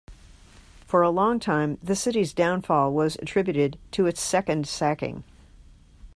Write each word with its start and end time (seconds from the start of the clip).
For 0.87 1.03
a 1.03 1.11
long 1.11 1.39
time, 1.39 1.77
the 1.83 1.95
city's 1.95 2.33
downfall 2.33 2.91
was 2.91 3.17
attributed 3.21 3.77
to 3.91 4.07
its 4.07 4.19
second 4.19 4.67
sacking. 4.67 5.23